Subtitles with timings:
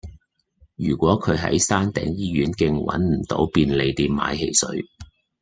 [0.77, 4.83] 如果佢喺山頂醫院徑搵唔到便利店買汽水